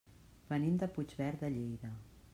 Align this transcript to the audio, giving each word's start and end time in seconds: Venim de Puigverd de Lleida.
Venim 0.53 0.79
de 0.83 0.89
Puigverd 0.95 1.45
de 1.45 1.53
Lleida. 1.59 1.93